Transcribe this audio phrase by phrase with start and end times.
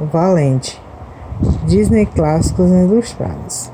[0.00, 0.80] Valente.
[1.64, 3.70] Disney Clássicos Ilustrados.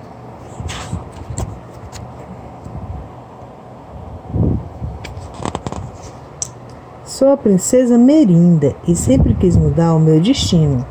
[7.04, 10.84] Sou a princesa Merinda e sempre quis mudar o meu destino.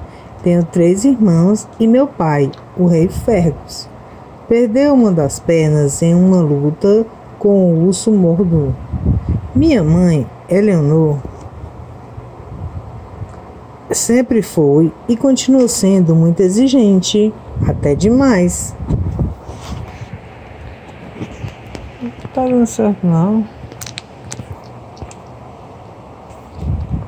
[0.43, 3.89] Tenho três irmãos e meu pai, o rei Fergus.
[4.47, 7.05] Perdeu uma das pernas em uma luta
[7.39, 8.75] com o urso mordo.
[9.55, 11.17] Minha mãe, Eleanor,
[13.93, 17.33] sempre foi e continua sendo muito exigente,
[17.67, 18.75] até demais.
[22.01, 23.45] Não tá dando certo não.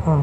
[0.05, 0.21] Ah.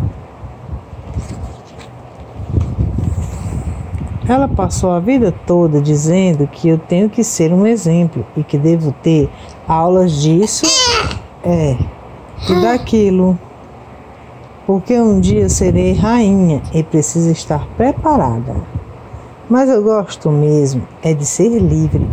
[4.29, 8.57] Ela passou a vida toda dizendo que eu tenho que ser um exemplo e que
[8.57, 9.29] devo ter
[9.67, 10.67] aulas disso,
[11.43, 11.77] é,
[12.49, 13.37] e daquilo
[14.71, 18.55] porque um dia serei rainha e preciso estar preparada.
[19.49, 22.09] Mas eu gosto mesmo é de ser livre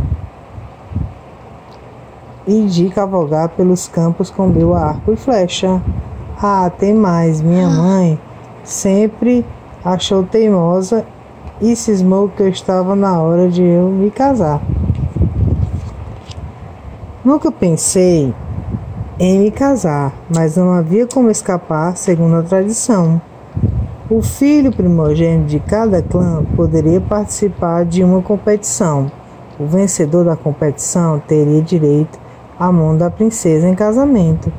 [2.48, 5.80] e de cavalgar pelos campos com meu arco e flecha.
[6.42, 8.20] Ah, tem mais, minha mãe
[8.64, 9.46] sempre
[9.86, 11.06] achou teimosa
[11.62, 14.64] e cismou que eu estava na hora de eu me casar.
[17.24, 18.34] Nunca pensei
[19.20, 23.20] em me casar, mas não havia como escapar, segundo a tradição.
[24.10, 29.12] O filho primogênito de cada clã poderia participar de uma competição.
[29.60, 32.20] O vencedor da competição teria direito
[32.60, 34.54] à mão da princesa em casamento.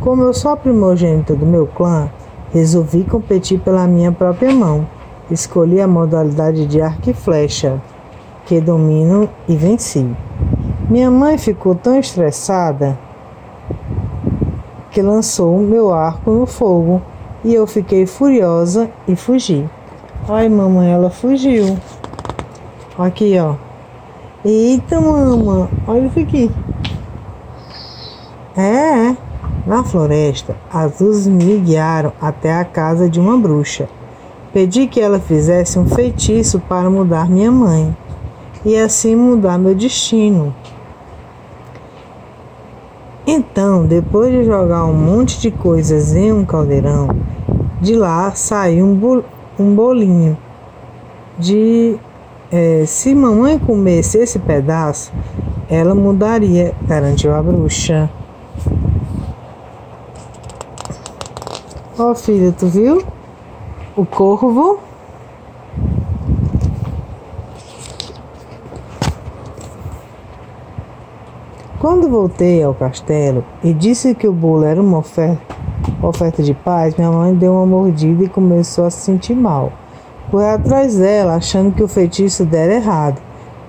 [0.00, 2.10] Como eu sou a primogênita do meu clã,
[2.52, 4.86] resolvi competir pela minha própria mão.
[5.30, 7.80] Escolhi a modalidade de arco e flecha,
[8.44, 10.06] que domino e venci.
[10.90, 12.98] Minha mãe ficou tão estressada
[14.94, 17.02] que lançou meu arco no fogo
[17.44, 19.68] e eu fiquei furiosa e fugi.
[20.28, 21.76] Ai, mamãe, ela fugiu.
[22.96, 23.56] Aqui, ó.
[24.44, 26.48] Eita, mamãe, olha isso aqui.
[28.56, 29.16] É, é,
[29.66, 33.88] na floresta, as luzes me guiaram até a casa de uma bruxa.
[34.52, 37.94] Pedi que ela fizesse um feitiço para mudar minha mãe
[38.64, 40.54] e assim mudar meu destino.
[43.26, 47.08] Então, depois de jogar um monte de coisas em um caldeirão,
[47.80, 48.84] de lá saiu
[49.58, 50.36] um, bolinho
[51.38, 51.96] de
[52.52, 55.10] é, se mamãe comesse esse pedaço,
[55.70, 58.10] ela mudaria, garantiu a bruxa.
[61.98, 63.02] Ó oh, filha, tu viu?
[63.96, 64.80] O corvo
[71.84, 75.54] Quando voltei ao castelo e disse que o bolo era uma oferta,
[76.02, 79.70] oferta de paz, minha mãe deu uma mordida e começou a se sentir mal.
[80.30, 83.20] Corri atrás dela, achando que o feitiço dera errado,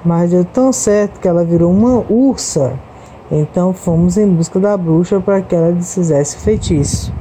[0.06, 2.80] mas deu tão certo que ela virou uma ursa.
[3.30, 7.14] Então fomos em busca da bruxa para que ela desfizesse o feitiço.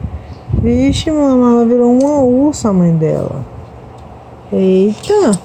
[0.62, 3.44] Vixe, mamãe, ela virou uma ursa, a mãe dela.
[4.52, 5.40] Eita!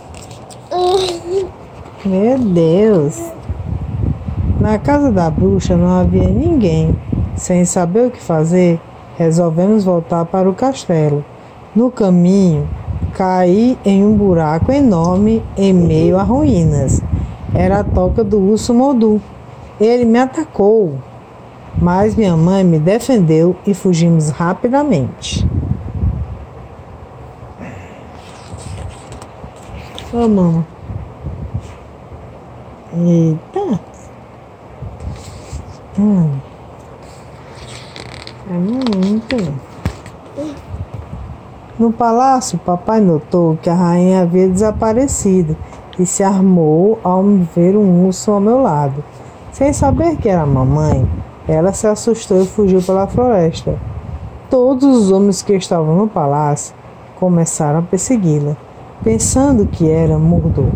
[2.06, 3.29] Meu Deus!
[4.70, 6.96] Na casa da bruxa não havia ninguém.
[7.36, 8.80] Sem saber o que fazer,
[9.18, 11.26] resolvemos voltar para o castelo.
[11.76, 12.70] No caminho,
[13.16, 17.02] caí em um buraco enorme em meio a ruínas.
[17.52, 19.20] Era a toca do urso Modu.
[19.82, 20.94] Ele me atacou,
[21.76, 25.50] mas minha mãe me defendeu e fugimos rapidamente.
[30.14, 30.64] Oh, mamãe.
[32.94, 33.89] Eita.
[36.00, 36.30] Hum.
[38.50, 39.54] É muito.
[41.78, 45.58] No palácio, papai notou que a rainha havia desaparecido
[46.00, 47.22] e se armou ao
[47.54, 49.04] ver um urso ao meu lado.
[49.52, 51.06] Sem saber que era a mamãe,
[51.46, 53.78] ela se assustou e fugiu pela floresta.
[54.50, 56.74] Todos os homens que estavam no palácio
[57.20, 58.56] começaram a persegui-la,
[59.04, 60.72] pensando que era Mordor.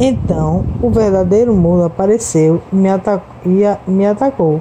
[0.00, 2.88] Então o verdadeiro mulo apareceu me,
[3.44, 4.60] e me atacou.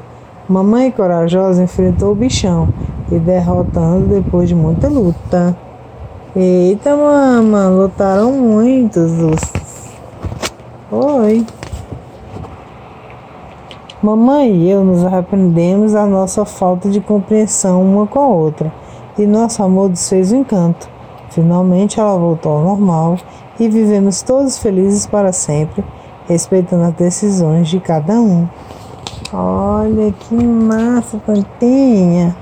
[0.50, 2.70] Mamãe corajosa enfrentou o bichão
[3.12, 5.56] e derrotando depois de muita luta.
[6.36, 9.12] Eita, mama, lutaram muitos.
[10.92, 11.46] Oi.
[14.02, 18.72] Mamãe e eu nos arrependemos da nossa falta de compreensão uma com a outra
[19.18, 20.88] e nosso amor desfez o encanto.
[21.30, 23.18] Finalmente ela voltou ao normal
[23.60, 25.84] e vivemos todos felizes para sempre,
[26.28, 28.48] respeitando as decisões de cada um.
[29.34, 32.36] Olha que massa, plantinha!